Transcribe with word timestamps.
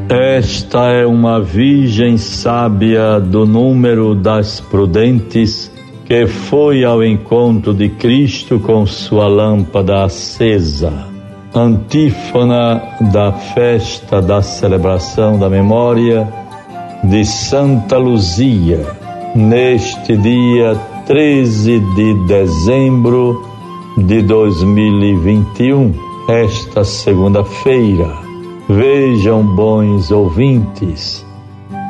Esta 0.10 0.90
é 0.90 1.06
uma 1.06 1.42
virgem 1.42 2.18
sábia 2.18 3.20
do 3.20 3.46
número 3.46 4.14
das 4.14 4.62
prudentes 4.62 5.72
que 6.08 6.26
foi 6.26 6.86
ao 6.86 7.04
encontro 7.04 7.74
de 7.74 7.90
Cristo 7.90 8.60
com 8.62 8.86
sua 8.86 9.28
lâmpada 9.28 10.06
acesa. 10.06 11.06
Antífona 11.54 12.82
da 13.12 13.34
festa 13.34 14.22
da 14.22 14.42
celebração 14.42 15.38
da 15.38 15.50
memória 15.50 16.26
de 17.04 17.26
Santa 17.26 17.98
Luzia, 17.98 18.88
neste 19.36 20.16
dia 20.16 20.76
13 21.06 21.80
de 21.96 22.14
dezembro 22.26 23.46
de 23.98 24.22
2021, 24.22 25.94
esta 26.30 26.86
segunda-feira. 26.86 28.16
Vejam, 28.70 29.44
bons 29.44 30.10
ouvintes, 30.10 31.26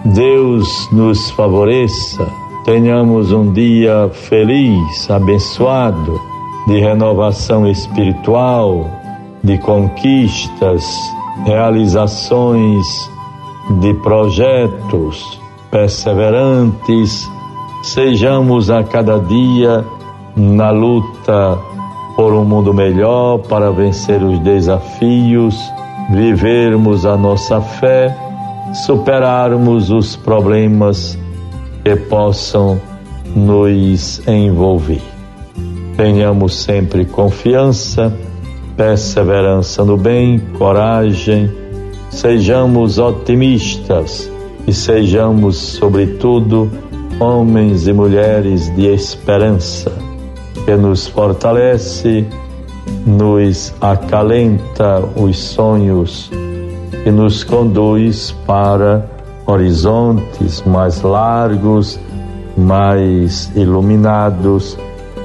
Deus 0.05 0.89
nos 0.91 1.29
favoreça 1.31 2.46
tenhamos 2.67 3.31
um 3.31 3.53
dia 3.53 4.09
feliz, 4.11 5.09
abençoado, 5.09 6.19
de 6.67 6.81
renovação 6.81 7.65
espiritual, 7.65 8.85
de 9.41 9.57
conquistas, 9.59 10.83
realizações 11.45 12.85
de 13.79 13.93
projetos 13.93 15.39
perseverantes, 15.71 17.31
sejamos 17.83 18.69
a 18.69 18.83
cada 18.83 19.17
dia 19.17 19.85
na 20.35 20.69
luta 20.69 21.57
por 22.17 22.33
um 22.33 22.43
mundo 22.43 22.73
melhor 22.73 23.37
para 23.47 23.71
vencer 23.71 24.21
os 24.21 24.39
desafios, 24.39 25.57
vivermos 26.09 27.05
a 27.05 27.15
nossa 27.15 27.61
fé, 27.61 28.13
superarmos 28.73 29.89
os 29.89 30.17
problemas 30.17 31.17
que 31.87 31.95
possam 31.95 32.81
nos 33.33 34.21
envolver. 34.27 35.01
Tenhamos 35.95 36.61
sempre 36.61 37.05
confiança, 37.05 38.13
perseverança 38.75 39.85
no 39.85 39.95
bem, 39.95 40.37
coragem, 40.57 41.49
sejamos 42.09 42.99
otimistas 42.99 44.29
e 44.67 44.73
sejamos, 44.73 45.55
sobretudo, 45.55 46.69
homens 47.21 47.87
e 47.87 47.93
mulheres 47.93 48.69
de 48.75 48.87
esperança, 48.87 49.89
que 50.65 50.75
nos 50.75 51.07
fortalece, 51.07 52.27
nos 53.05 53.73
acalenta 53.79 55.01
os 55.15 55.37
sonhos 55.37 56.29
e 57.05 57.09
nos 57.09 57.45
conduz 57.45 58.35
para 58.45 59.16
horizontes 59.47 60.61
mais 60.63 61.01
largos, 61.01 61.97
mais 62.57 63.49
iluminados 63.55 64.77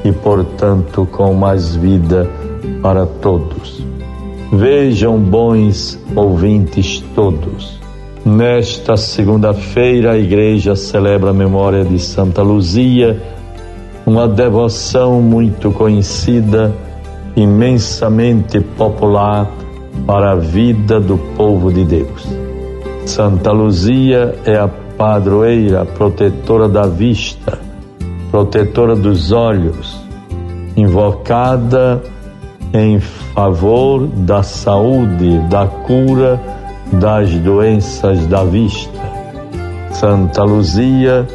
e, 0.05 0.13
portanto, 0.13 1.07
com 1.11 1.35
mais 1.35 1.75
vida 1.75 2.31
para 2.81 3.05
todos. 3.05 3.85
Vejam, 4.53 5.19
bons 5.19 5.99
ouvintes 6.15 7.03
todos, 7.15 7.81
nesta 8.25 8.97
segunda-feira 8.97 10.13
a 10.13 10.19
igreja 10.19 10.77
celebra 10.77 11.31
a 11.31 11.35
memória 11.35 11.85
de 11.85 11.99
Santa 11.99 12.43
Luzia, 12.43 13.21
uma 14.07 14.29
devoção 14.29 15.21
muito 15.21 15.73
conhecida, 15.73 16.73
imensamente 17.35 18.61
popular 18.61 19.51
para 20.07 20.33
a 20.33 20.37
vida 20.37 21.01
do 21.01 21.17
povo 21.37 21.73
de 21.73 21.85
Deus. 21.85 22.42
Santa 23.07 23.51
Luzia 23.51 24.39
é 24.45 24.57
a 24.57 24.69
padroeira, 24.69 25.85
protetora 25.85 26.69
da 26.69 26.87
vista, 26.87 27.59
protetora 28.31 28.95
dos 28.95 29.33
olhos, 29.33 30.01
invocada 30.77 32.03
em 32.73 33.01
favor 33.01 34.07
da 34.07 34.43
saúde, 34.43 35.39
da 35.51 35.67
cura 35.67 36.41
das 36.93 37.31
doenças 37.31 38.27
da 38.27 38.45
vista. 38.45 39.01
Santa 39.91 40.45
Luzia, 40.45 41.27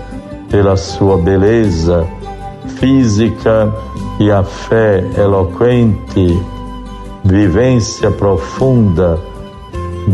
pela 0.49 0.77
sua 0.77 1.17
beleza 1.17 2.07
física 2.79 3.71
e 4.19 4.31
a 4.31 4.43
fé 4.43 5.03
eloquente, 5.17 6.41
vivência 7.23 8.09
profunda 8.09 9.19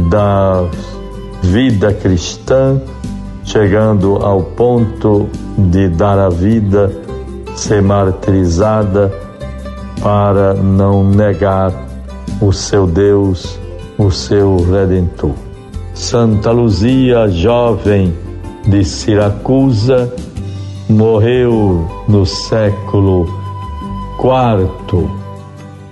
das 0.09 1.02
vida 1.43 1.93
cristã, 1.93 2.81
chegando 3.43 4.15
ao 4.25 4.41
ponto 4.41 5.29
de 5.57 5.89
dar 5.89 6.17
a 6.17 6.29
vida, 6.29 6.89
ser 7.55 7.81
martirizada 7.81 9.11
para 10.01 10.53
não 10.53 11.03
negar 11.03 11.71
o 12.41 12.51
seu 12.51 12.87
Deus, 12.87 13.59
o 13.97 14.09
seu 14.09 14.57
Redentor. 14.57 15.33
Santa 15.93 16.49
Luzia, 16.51 17.27
jovem 17.29 18.17
de 18.65 18.83
Siracusa, 18.83 20.11
morreu 20.89 21.85
no 22.07 22.25
século 22.25 23.27
IV, 24.17 25.07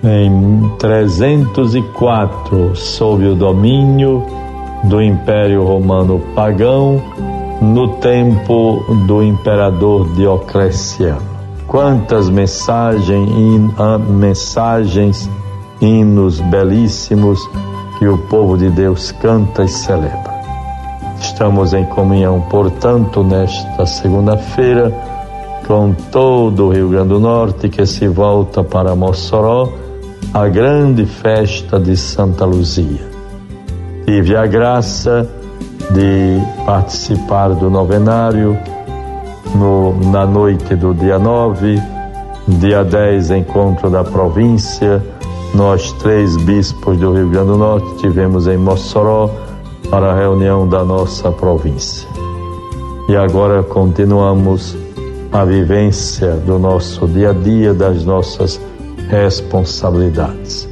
em 0.02 0.68
304, 0.78 2.74
sob 2.74 3.26
o 3.26 3.34
domínio 3.36 4.26
do 4.84 5.00
Império 5.00 5.64
Romano 5.64 6.20
pagão 6.34 7.00
no 7.60 7.88
tempo 7.98 8.84
do 9.06 9.22
imperador 9.22 10.08
Diocleciano. 10.14 11.22
Quantas 11.68 12.28
mensagens, 12.28 13.30
in, 13.30 13.70
mensagens, 14.10 15.30
hinos 15.80 16.40
belíssimos 16.40 17.38
que 17.98 18.08
o 18.08 18.18
povo 18.18 18.58
de 18.58 18.68
Deus 18.68 19.12
canta 19.12 19.62
e 19.62 19.68
celebra. 19.68 20.32
Estamos 21.20 21.72
em 21.72 21.84
comunhão, 21.84 22.40
portanto, 22.50 23.22
nesta 23.22 23.86
segunda-feira, 23.86 24.92
com 25.66 25.94
todo 26.10 26.66
o 26.66 26.72
Rio 26.72 26.88
Grande 26.88 27.10
do 27.10 27.20
Norte 27.20 27.68
que 27.68 27.86
se 27.86 28.08
volta 28.08 28.64
para 28.64 28.96
Mossoró, 28.96 29.68
a 30.34 30.48
grande 30.48 31.06
festa 31.06 31.78
de 31.78 31.96
Santa 31.96 32.44
Luzia 32.44 33.11
tive 34.06 34.36
a 34.36 34.46
graça 34.46 35.28
de 35.90 36.64
participar 36.64 37.48
do 37.50 37.68
novenário 37.68 38.58
no, 39.54 39.94
na 40.10 40.26
noite 40.26 40.74
do 40.74 40.94
dia 40.94 41.18
9, 41.18 41.80
dia 42.48 42.84
10, 42.84 43.30
encontro 43.30 43.90
da 43.90 44.02
província. 44.02 45.02
Nós, 45.54 45.92
três 45.92 46.36
bispos 46.44 46.96
do 46.98 47.12
Rio 47.12 47.28
Grande 47.28 47.48
do 47.48 47.58
Norte, 47.58 47.96
tivemos 47.98 48.46
em 48.46 48.56
Mossoró 48.56 49.30
para 49.90 50.12
a 50.12 50.14
reunião 50.14 50.66
da 50.66 50.84
nossa 50.84 51.30
província. 51.30 52.08
E 53.08 53.16
agora 53.16 53.62
continuamos 53.62 54.76
a 55.30 55.44
vivência 55.44 56.32
do 56.36 56.58
nosso 56.58 57.06
dia 57.06 57.30
a 57.30 57.32
dia, 57.32 57.74
das 57.74 58.04
nossas 58.04 58.60
responsabilidades. 59.10 60.68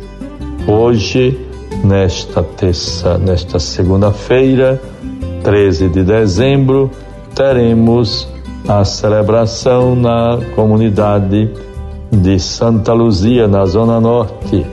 Hoje, 0.66 1.49
nesta 1.84 2.42
terça, 2.42 3.18
nesta 3.18 3.58
segunda-feira, 3.58 4.80
13 5.42 5.88
de 5.88 6.02
dezembro, 6.02 6.90
teremos 7.34 8.28
a 8.68 8.84
celebração 8.84 9.94
na 9.94 10.38
comunidade 10.54 11.50
de 12.10 12.38
Santa 12.38 12.92
Luzia, 12.92 13.48
na 13.48 13.64
Zona 13.64 14.00
Norte, 14.00 14.66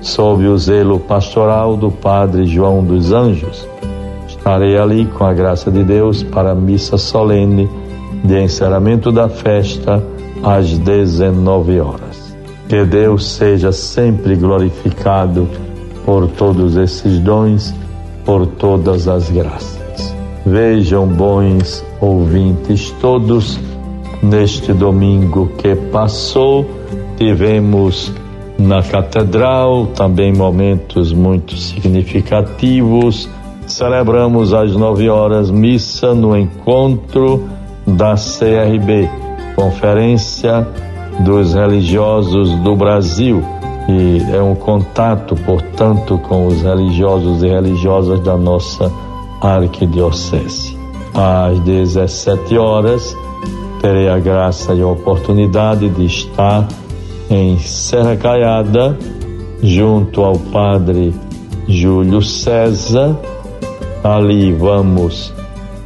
sob 0.00 0.46
o 0.46 0.58
zelo 0.58 0.98
pastoral 0.98 1.76
do 1.76 1.90
Padre 1.90 2.46
João 2.46 2.82
dos 2.82 3.12
Anjos. 3.12 3.66
Estarei 4.26 4.78
ali 4.78 5.06
com 5.06 5.24
a 5.24 5.32
graça 5.32 5.70
de 5.70 5.84
Deus 5.84 6.22
para 6.22 6.52
a 6.52 6.54
missa 6.54 6.96
solene 6.96 7.68
de 8.24 8.42
encerramento 8.42 9.12
da 9.12 9.28
festa 9.28 10.02
às 10.42 10.78
19 10.78 11.80
horas. 11.80 12.36
Que 12.68 12.84
Deus 12.84 13.30
seja 13.30 13.72
sempre 13.72 14.36
glorificado 14.36 15.48
por 16.08 16.26
todos 16.26 16.74
esses 16.78 17.18
dons, 17.18 17.74
por 18.24 18.46
todas 18.46 19.06
as 19.06 19.30
graças. 19.30 20.16
Vejam, 20.46 21.06
bons 21.06 21.84
ouvintes 22.00 22.90
todos, 22.98 23.60
neste 24.22 24.72
domingo 24.72 25.50
que 25.58 25.76
passou, 25.76 26.64
tivemos 27.18 28.10
na 28.58 28.82
catedral, 28.82 29.88
também 29.88 30.32
momentos 30.32 31.12
muito 31.12 31.54
significativos. 31.58 33.28
Celebramos 33.66 34.54
às 34.54 34.74
nove 34.74 35.10
horas 35.10 35.50
missa 35.50 36.14
no 36.14 36.34
encontro 36.34 37.46
da 37.86 38.14
CRB, 38.14 39.10
Conferência 39.54 40.66
dos 41.20 41.52
Religiosos 41.52 42.54
do 42.60 42.74
Brasil, 42.74 43.44
e 43.88 44.22
é 44.30 44.42
um 44.42 44.54
contato, 44.54 45.34
portanto, 45.34 46.18
com 46.18 46.46
os 46.46 46.60
religiosos 46.60 47.42
e 47.42 47.48
religiosas 47.48 48.20
da 48.20 48.36
nossa 48.36 48.92
arquidiocese. 49.40 50.76
Às 51.14 51.58
17 51.60 52.58
horas, 52.58 53.16
terei 53.80 54.10
a 54.10 54.18
graça 54.18 54.74
e 54.74 54.82
a 54.82 54.86
oportunidade 54.86 55.88
de 55.88 56.04
estar 56.04 56.68
em 57.30 57.58
Serra 57.58 58.14
Caiada, 58.14 58.98
junto 59.62 60.22
ao 60.22 60.38
Padre 60.38 61.14
Júlio 61.66 62.20
César. 62.20 63.18
Ali 64.04 64.52
vamos 64.52 65.32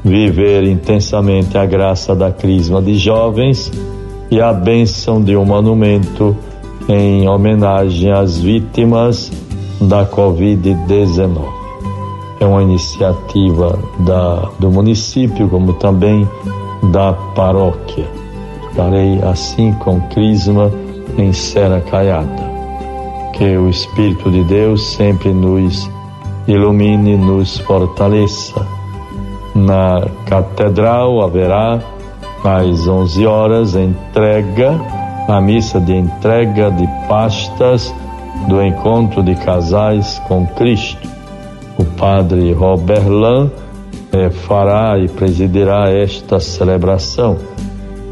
viver 0.04 0.64
intensamente 0.64 1.56
a 1.56 1.64
graça 1.64 2.16
da 2.16 2.32
Crisma 2.32 2.82
de 2.82 2.96
Jovens 2.96 3.70
e 4.28 4.40
a 4.40 4.52
bênção 4.52 5.22
de 5.22 5.36
um 5.36 5.44
monumento 5.44 6.36
em 6.88 7.28
homenagem 7.28 8.10
às 8.10 8.38
vítimas 8.38 9.30
da 9.80 10.06
Covid-19. 10.06 11.62
É 12.40 12.44
uma 12.44 12.62
iniciativa 12.62 13.78
da, 14.00 14.48
do 14.58 14.70
município, 14.70 15.48
como 15.48 15.74
também 15.74 16.28
da 16.90 17.12
paróquia. 17.12 18.06
Estarei 18.70 19.20
assim 19.22 19.72
com 19.74 20.00
Crisma 20.08 20.70
em 21.16 21.32
Serra 21.32 21.80
Caiada. 21.80 22.50
Que 23.34 23.56
o 23.56 23.68
Espírito 23.68 24.30
de 24.30 24.42
Deus 24.44 24.94
sempre 24.94 25.32
nos 25.32 25.88
ilumine, 26.48 27.16
nos 27.16 27.58
fortaleça. 27.58 28.66
Na 29.54 30.06
catedral 30.26 31.22
haverá 31.22 31.80
às 32.42 32.88
11 32.88 33.26
horas 33.26 33.74
entrega, 33.76 34.80
a 35.32 35.40
missa 35.40 35.80
de 35.80 35.94
entrega 35.94 36.70
de 36.70 36.86
pastas 37.08 37.92
do 38.48 38.62
encontro 38.62 39.22
de 39.22 39.34
casais 39.34 40.20
com 40.28 40.46
Cristo. 40.46 41.08
O 41.78 41.84
padre 41.84 42.52
Robert 42.52 43.08
Lan 43.08 43.50
eh, 44.12 44.28
fará 44.28 44.98
e 44.98 45.08
presidirá 45.08 45.88
esta 45.88 46.38
celebração. 46.38 47.38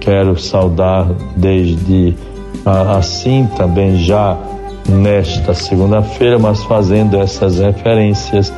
Quero 0.00 0.38
saudar 0.40 1.08
desde 1.36 2.16
assim 2.64 3.46
também 3.54 3.98
já 3.98 4.38
nesta 4.88 5.52
segunda-feira, 5.52 6.38
mas 6.38 6.64
fazendo 6.64 7.18
essas 7.18 7.58
referências 7.58 8.50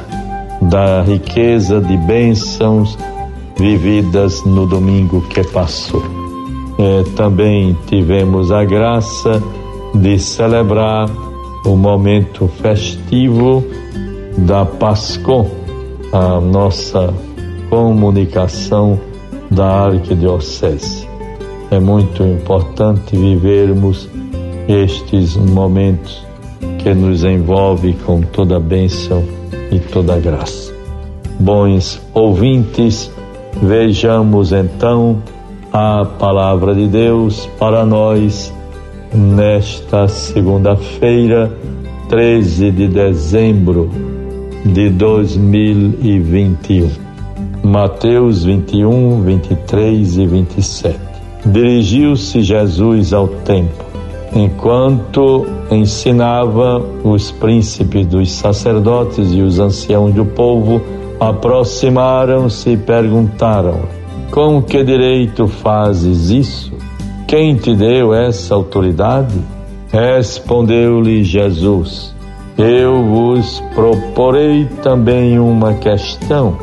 da 0.61 1.03
riqueza 1.03 1.81
de 1.81 1.97
bênçãos 1.97 2.97
vividas 3.57 4.45
no 4.45 4.67
domingo 4.69 5.21
que 5.23 5.43
passou. 5.49 6.22
É, 6.79 7.03
também 7.17 7.77
tivemos 7.87 8.51
a 8.51 8.65
graça 8.65 9.43
de 9.95 10.19
celebrar 10.19 11.09
o 11.65 11.77
momento 11.77 12.49
festivo 12.49 13.65
da 14.39 14.65
Pascom, 14.65 15.49
a 16.13 16.41
nossa 16.41 17.13
comunicação 17.69 18.99
da 19.51 19.87
Arquidiocese. 19.87 21.07
É 21.71 21.79
muito 21.79 22.23
importante 22.23 23.17
vivermos 23.17 24.09
estes 24.69 25.37
momentos 25.37 26.25
que 26.79 26.93
nos 26.95 27.25
envolve 27.25 27.95
com 28.05 28.21
toda 28.21 28.59
bênção 28.59 29.25
e 29.71 29.79
toda 29.79 30.19
graça. 30.19 30.73
Bons 31.39 32.01
ouvintes, 32.13 33.11
vejamos 33.63 34.53
então 34.53 35.23
a 35.73 36.05
palavra 36.19 36.75
de 36.75 36.87
Deus 36.87 37.49
para 37.59 37.87
nós 37.87 38.53
nesta 39.15 40.07
segunda-feira, 40.07 41.51
13 42.11 42.71
de 42.71 42.89
dezembro 42.89 43.91
de 44.67 44.91
2021. 44.91 46.91
Mateus 47.65 48.45
21, 48.45 49.23
23 49.23 50.19
e 50.19 50.27
27. 50.27 50.99
Dirigiu-se 51.47 52.43
Jesus 52.43 53.15
ao 53.15 53.29
templo. 53.29 53.87
Enquanto 54.35 55.47
ensinava, 55.71 56.83
os 57.03 57.31
príncipes 57.31 58.07
dos 58.07 58.31
sacerdotes 58.31 59.33
e 59.33 59.41
os 59.41 59.59
anciãos 59.59 60.13
do 60.13 60.25
povo 60.25 60.83
aproximaram-se 61.19 62.71
e 62.71 62.77
perguntaram: 62.77 64.02
Com 64.33 64.63
que 64.63 64.83
direito 64.83 65.47
fazes 65.47 66.31
isso? 66.31 66.73
Quem 67.29 67.55
te 67.55 67.77
deu 67.77 68.15
essa 68.15 68.55
autoridade? 68.55 69.39
Respondeu-lhe 69.93 71.23
Jesus: 71.23 72.15
Eu 72.57 73.05
vos 73.05 73.63
proporei 73.75 74.65
também 74.83 75.39
uma 75.39 75.75
questão. 75.75 76.57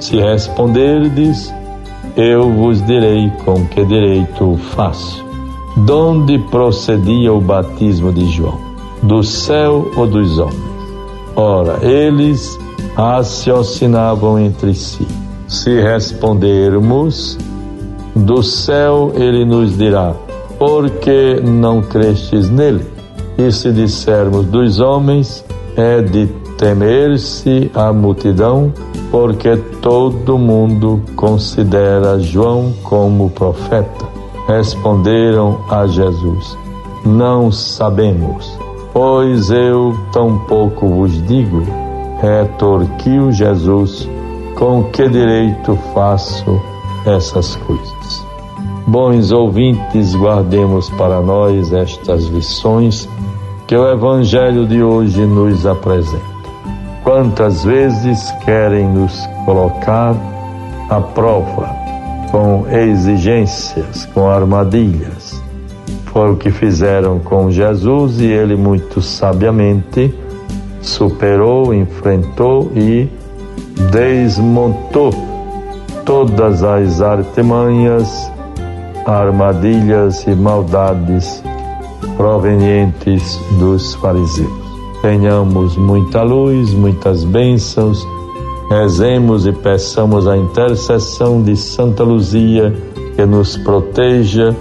Se 0.00 0.16
responderdes, 0.16 1.52
eu 2.16 2.50
vos 2.50 2.80
direi 2.86 3.30
com 3.44 3.66
que 3.66 3.84
direito 3.84 4.52
o 4.52 4.56
faço. 4.56 5.22
Donde 5.76 6.38
procedia 6.50 7.34
o 7.34 7.40
batismo 7.40 8.14
de 8.14 8.24
João? 8.32 8.58
Do 9.02 9.22
céu 9.22 9.90
ou 9.94 10.06
dos 10.06 10.38
homens? 10.38 10.74
Ora, 11.36 11.80
eles 11.82 12.58
raciocinavam 12.96 14.38
entre 14.38 14.72
si. 14.72 15.06
Se 15.54 15.80
respondermos, 15.80 17.38
do 18.12 18.42
céu 18.42 19.12
ele 19.14 19.44
nos 19.44 19.78
dirá: 19.78 20.12
Por 20.58 20.90
que 20.90 21.40
não 21.40 21.80
crestes 21.80 22.50
nele? 22.50 22.84
E 23.38 23.52
se 23.52 23.70
dissermos 23.70 24.46
dos 24.46 24.80
homens, 24.80 25.44
é 25.76 26.02
de 26.02 26.26
temer-se 26.58 27.70
a 27.72 27.92
multidão, 27.92 28.72
porque 29.12 29.56
todo 29.80 30.36
mundo 30.36 31.00
considera 31.14 32.18
João 32.18 32.74
como 32.82 33.30
profeta. 33.30 34.06
Responderam 34.48 35.60
a 35.70 35.86
Jesus: 35.86 36.58
Não 37.06 37.52
sabemos, 37.52 38.58
pois 38.92 39.50
eu 39.50 39.96
tampouco 40.12 40.88
vos 40.88 41.12
digo. 41.28 41.62
Retorquiu 42.20 43.30
Jesus: 43.30 44.08
Com 44.56 44.84
que 44.84 45.08
direito 45.08 45.76
faço 45.92 46.60
essas 47.04 47.56
coisas? 47.56 48.24
Bons 48.86 49.32
ouvintes, 49.32 50.14
guardemos 50.14 50.88
para 50.90 51.20
nós 51.20 51.72
estas 51.72 52.24
lições 52.26 53.08
que 53.66 53.76
o 53.76 53.90
Evangelho 53.90 54.66
de 54.66 54.82
hoje 54.82 55.24
nos 55.26 55.66
apresenta. 55.66 56.22
Quantas 57.02 57.64
vezes 57.64 58.30
querem 58.44 58.86
nos 58.88 59.26
colocar 59.44 60.14
à 60.88 61.00
prova 61.00 61.84
com 62.30 62.66
exigências, 62.68 64.06
com 64.06 64.28
armadilhas. 64.28 65.40
Foi 66.06 66.32
o 66.32 66.36
que 66.36 66.50
fizeram 66.50 67.18
com 67.18 67.50
Jesus 67.50 68.20
e 68.20 68.26
ele 68.26 68.56
muito 68.56 69.00
sabiamente 69.00 70.14
superou, 70.80 71.72
enfrentou 71.72 72.70
e 72.74 73.08
desmontou 73.90 75.10
todas 76.04 76.62
as 76.62 77.00
artimanhas, 77.00 78.30
armadilhas 79.06 80.26
e 80.26 80.34
maldades 80.34 81.42
provenientes 82.16 83.40
dos 83.58 83.94
fariseus. 83.94 84.64
Tenhamos 85.02 85.76
muita 85.76 86.22
luz, 86.22 86.72
muitas 86.72 87.24
bênçãos, 87.24 88.06
rezemos 88.70 89.46
e 89.46 89.52
peçamos 89.52 90.26
a 90.26 90.36
intercessão 90.36 91.42
de 91.42 91.56
Santa 91.56 92.02
Luzia 92.02 92.74
que 93.14 93.24
nos 93.26 93.56
proteja, 93.56 94.54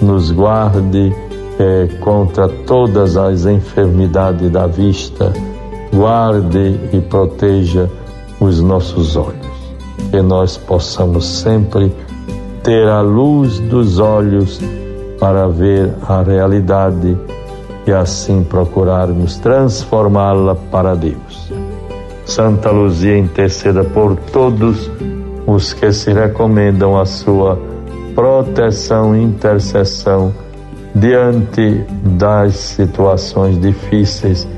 nos 0.00 0.30
guarde 0.30 1.14
eh, 1.58 1.88
contra 2.00 2.48
todas 2.48 3.16
as 3.16 3.46
enfermidades 3.46 4.50
da 4.50 4.66
vista, 4.66 5.32
guarde 5.92 6.78
e 6.92 7.00
proteja 7.00 7.90
os 8.40 8.60
nossos 8.60 9.16
olhos, 9.16 9.46
que 10.10 10.20
nós 10.20 10.56
possamos 10.56 11.26
sempre 11.26 11.92
ter 12.62 12.88
a 12.88 13.00
luz 13.00 13.58
dos 13.60 13.98
olhos 13.98 14.60
para 15.18 15.48
ver 15.48 15.92
a 16.06 16.22
realidade 16.22 17.16
e 17.86 17.92
assim 17.92 18.42
procurarmos 18.42 19.38
transformá-la 19.38 20.54
para 20.54 20.94
Deus. 20.94 21.52
Santa 22.24 22.70
Luzia 22.70 23.16
interceda 23.16 23.84
por 23.84 24.16
todos 24.32 24.90
os 25.46 25.72
que 25.72 25.92
se 25.92 26.12
recomendam 26.12 26.98
a 26.98 27.06
sua 27.06 27.56
proteção 28.14 29.14
e 29.14 29.22
intercessão 29.22 30.34
diante 30.94 31.84
das 32.18 32.54
situações 32.56 33.60
difíceis 33.60 34.48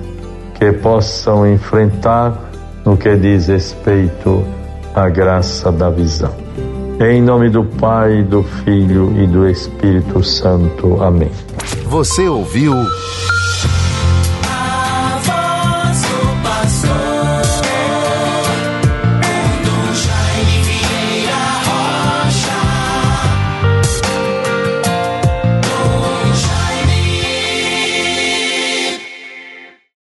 que 0.54 0.72
possam 0.72 1.46
enfrentar 1.46 2.47
no 2.84 2.96
que 2.96 3.16
diz 3.16 3.48
respeito 3.48 4.44
à 4.94 5.08
graça 5.08 5.70
da 5.70 5.90
visão. 5.90 6.34
Em 7.00 7.22
nome 7.22 7.48
do 7.48 7.64
Pai, 7.64 8.24
do 8.24 8.42
Filho 8.42 9.12
e 9.22 9.26
do 9.26 9.48
Espírito 9.48 10.22
Santo. 10.24 11.00
Amém. 11.02 11.30
Você 11.86 12.28
ouviu 12.28 12.74